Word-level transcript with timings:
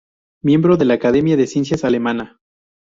Miembro 0.43 0.77
de 0.77 0.85
la 0.85 0.95
Academia 0.95 1.37
de 1.37 1.45
Ciencias 1.45 1.83
alemana. 1.83 2.39